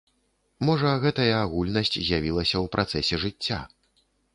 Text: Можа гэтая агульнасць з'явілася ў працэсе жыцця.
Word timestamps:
Можа 0.69 0.93
гэтая 1.03 1.35
агульнасць 1.43 1.95
з'явілася 2.01 2.57
ў 2.65 2.77
працэсе 2.79 3.15
жыцця. 3.27 3.67